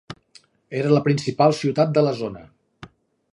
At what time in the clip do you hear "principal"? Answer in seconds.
1.07-1.53